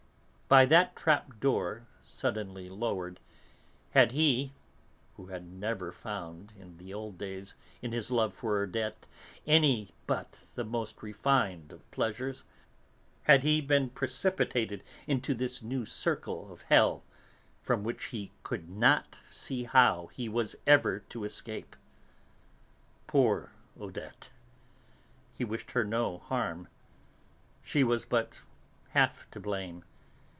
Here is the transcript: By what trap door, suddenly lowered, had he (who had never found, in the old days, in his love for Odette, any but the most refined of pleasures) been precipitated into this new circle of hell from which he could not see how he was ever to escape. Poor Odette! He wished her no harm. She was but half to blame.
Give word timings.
By 0.47 0.65
what 0.65 0.97
trap 0.97 1.39
door, 1.39 1.87
suddenly 2.03 2.67
lowered, 2.67 3.21
had 3.91 4.11
he 4.11 4.51
(who 5.15 5.27
had 5.27 5.45
never 5.49 5.93
found, 5.93 6.51
in 6.59 6.75
the 6.75 6.93
old 6.93 7.17
days, 7.17 7.55
in 7.81 7.93
his 7.93 8.11
love 8.11 8.33
for 8.35 8.61
Odette, 8.61 9.07
any 9.47 9.91
but 10.07 10.43
the 10.55 10.65
most 10.65 11.01
refined 11.01 11.71
of 11.71 11.89
pleasures) 11.89 12.43
been 13.25 13.91
precipitated 13.91 14.83
into 15.07 15.33
this 15.33 15.61
new 15.63 15.85
circle 15.85 16.51
of 16.51 16.63
hell 16.63 17.05
from 17.61 17.85
which 17.85 18.07
he 18.07 18.33
could 18.43 18.69
not 18.69 19.19
see 19.29 19.63
how 19.63 20.07
he 20.07 20.27
was 20.27 20.57
ever 20.67 20.99
to 21.07 21.23
escape. 21.23 21.77
Poor 23.07 23.53
Odette! 23.79 24.31
He 25.31 25.45
wished 25.45 25.71
her 25.71 25.85
no 25.85 26.17
harm. 26.17 26.67
She 27.63 27.85
was 27.85 28.03
but 28.03 28.41
half 28.89 29.31
to 29.31 29.39
blame. 29.39 29.85